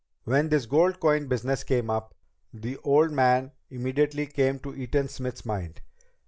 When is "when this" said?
0.23-0.65